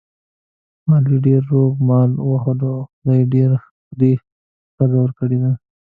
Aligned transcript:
علي 0.93 1.17
ډېر 1.25 1.41
روغ 1.53 1.73
مال 1.89 2.11
ووهلو، 2.29 2.73
خدای 2.93 3.21
ډېره 3.33 3.57
ښه 3.63 3.69
ښکلې 3.89 4.13
ښځه 4.77 4.95
ور 5.01 5.11
کړې 5.19 5.37
ده. 5.43 5.51